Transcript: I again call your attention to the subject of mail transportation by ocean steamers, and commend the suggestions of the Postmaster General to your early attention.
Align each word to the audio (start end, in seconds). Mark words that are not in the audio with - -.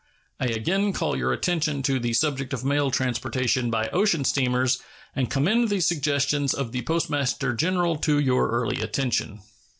I 0.39 0.45
again 0.45 0.93
call 0.93 1.15
your 1.15 1.31
attention 1.31 1.83
to 1.83 1.99
the 1.99 2.13
subject 2.13 2.53
of 2.53 2.65
mail 2.65 2.89
transportation 2.89 3.69
by 3.69 3.87
ocean 3.89 4.23
steamers, 4.25 4.79
and 5.15 5.29
commend 5.29 5.69
the 5.69 5.79
suggestions 5.79 6.55
of 6.55 6.71
the 6.71 6.81
Postmaster 6.81 7.53
General 7.53 7.97
to 7.97 8.17
your 8.17 8.49
early 8.49 8.81
attention. 8.81 9.41